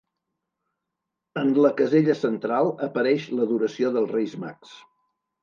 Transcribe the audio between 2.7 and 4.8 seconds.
apareix l'Adoració dels Reis Mags.